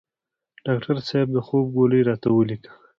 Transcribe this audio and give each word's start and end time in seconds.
ډاکټر 0.65 0.95
صیب 1.09 1.27
د 1.33 1.37
خوب 1.45 1.65
ګولۍ 1.75 2.01
راته 2.09 2.29
ولیکه 2.33 2.71